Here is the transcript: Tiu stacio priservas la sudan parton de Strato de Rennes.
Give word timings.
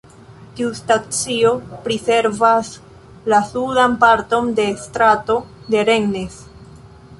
Tiu 0.59 0.69
stacio 0.77 1.51
priservas 1.83 2.71
la 3.35 3.43
sudan 3.51 3.95
parton 4.07 4.51
de 4.61 4.67
Strato 4.87 5.39
de 5.77 5.87
Rennes. 5.93 6.43